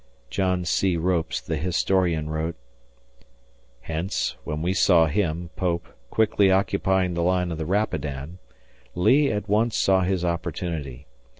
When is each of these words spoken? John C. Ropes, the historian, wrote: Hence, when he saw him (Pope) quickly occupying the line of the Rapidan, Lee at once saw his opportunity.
John 0.31 0.65
C. 0.65 0.97
Ropes, 0.97 1.39
the 1.39 1.57
historian, 1.57 2.27
wrote: 2.31 2.55
Hence, 3.81 4.35
when 4.43 4.63
he 4.63 4.73
saw 4.73 5.05
him 5.05 5.51
(Pope) 5.55 5.89
quickly 6.09 6.49
occupying 6.49 7.13
the 7.13 7.21
line 7.21 7.51
of 7.51 7.59
the 7.59 7.67
Rapidan, 7.67 8.39
Lee 8.95 9.29
at 9.31 9.47
once 9.47 9.77
saw 9.77 10.01
his 10.01 10.25
opportunity. 10.25 11.05